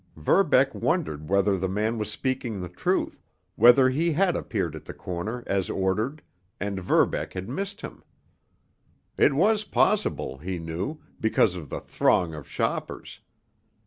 Verbeck 0.17 0.73
wondered 0.73 1.29
whether 1.29 1.59
the 1.59 1.69
man 1.69 1.99
was 1.99 2.09
speaking 2.09 2.59
the 2.59 2.67
truth, 2.69 3.21
whether 3.55 3.87
he 3.87 4.13
had 4.13 4.35
appeared 4.35 4.75
at 4.75 4.85
the 4.85 4.95
corner, 4.95 5.43
as 5.45 5.69
ordered, 5.69 6.23
and 6.59 6.81
Verbeck 6.81 7.33
had 7.33 7.47
missed 7.47 7.81
him. 7.81 8.01
It 9.15 9.35
was 9.35 9.63
possible, 9.63 10.39
he 10.39 10.57
knew, 10.57 10.99
because 11.19 11.55
of 11.55 11.69
the 11.69 11.79
throng 11.81 12.33
of 12.33 12.49
shoppers. 12.49 13.19